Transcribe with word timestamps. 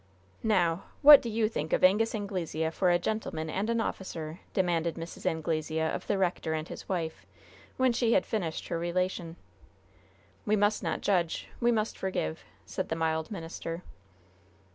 "Now! 0.41 0.85
What 1.03 1.21
do 1.21 1.29
you 1.29 1.47
think 1.47 1.73
of 1.73 1.83
Angus 1.83 2.15
Anglesea 2.15 2.71
for 2.71 2.89
a 2.89 2.97
gentleman 2.97 3.51
and 3.51 3.69
an 3.69 3.79
officer?" 3.79 4.39
demanded 4.51 4.95
Mrs. 4.95 5.27
Anglesea 5.27 5.81
of 5.85 6.07
the 6.07 6.17
rector 6.17 6.53
and 6.55 6.67
his 6.67 6.89
wife, 6.89 7.27
when 7.77 7.93
she 7.93 8.13
had 8.13 8.25
finished 8.25 8.69
her 8.69 8.79
relation. 8.79 9.35
"We 10.43 10.55
must 10.55 10.81
not 10.81 11.01
judge. 11.01 11.49
We 11.59 11.71
must 11.71 11.99
forgive," 11.99 12.43
said 12.65 12.89
the 12.89 12.95
mild 12.95 13.29
minister. 13.29 13.83